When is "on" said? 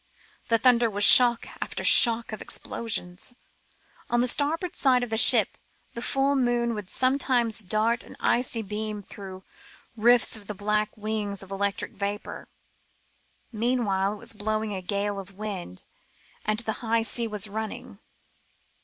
4.09-4.19